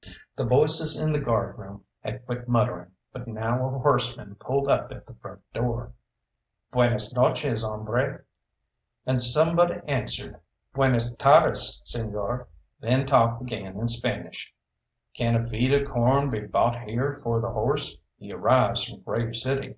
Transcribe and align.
'"The 0.38 0.46
voices 0.46 0.98
in 0.98 1.12
the 1.12 1.20
guardroom 1.20 1.84
had 2.02 2.24
quit 2.24 2.48
muttering, 2.48 2.92
but 3.12 3.28
now 3.28 3.66
a 3.66 3.78
horseman 3.80 4.36
pulled 4.36 4.68
up 4.70 4.90
at 4.90 5.04
the 5.04 5.12
front 5.12 5.42
door. 5.52 5.92
"Buenas 6.72 7.14
noches 7.14 7.62
hombre!" 7.62 8.22
And 9.04 9.20
somebody 9.20 9.82
answered: 9.86 10.40
"Buenas 10.74 11.14
tardes 11.16 11.82
señor!" 11.84 12.46
Then 12.80 13.04
talk 13.04 13.38
began 13.38 13.76
in 13.78 13.88
Spanish. 13.88 14.50
"Can 15.14 15.36
a 15.36 15.42
feed 15.44 15.74
of 15.74 15.86
corn 15.90 16.30
be 16.30 16.40
bought 16.46 16.80
here 16.84 17.20
for 17.22 17.42
the 17.42 17.50
horse? 17.50 17.98
He 18.16 18.32
arrives 18.32 18.84
from 18.84 19.02
Grave 19.02 19.36
City." 19.36 19.76